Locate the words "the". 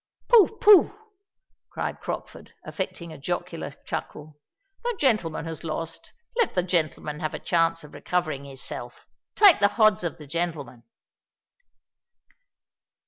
4.83-4.97, 6.55-6.63, 9.59-9.67, 10.17-10.25